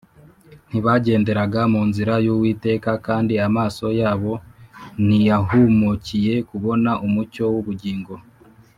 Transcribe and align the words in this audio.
ntibagenderaga 0.69 1.61
mu 1.73 1.81
nzira 1.89 2.13
z’Uwiteka, 2.23 2.91
kandi 3.07 3.33
amaso 3.47 3.85
yabo 3.99 4.33
ntiyahumukiye 5.05 6.33
kubona 6.49 6.91
Umucyo 7.05 7.45
w’ubugingo 7.53 8.13